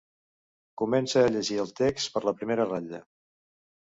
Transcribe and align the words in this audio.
Comença 0.81 1.21
a 1.25 1.27
llegir 1.35 1.59
el 1.63 1.69
text 1.81 2.11
per 2.15 2.23
la 2.25 2.35
primera 2.39 2.67
ratlla. 2.71 3.03